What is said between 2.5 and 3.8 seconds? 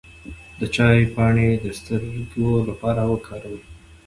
لپاره وکاروئ